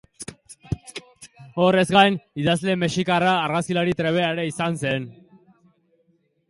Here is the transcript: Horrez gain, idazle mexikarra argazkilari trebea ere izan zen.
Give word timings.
Horrez 1.65 1.83
gain, 1.97 2.17
idazle 2.45 2.75
mexikarra 2.85 3.37
argazkilari 3.43 3.95
trebea 4.03 4.35
ere 4.37 4.49
izan 4.55 4.83
zen. 4.85 5.09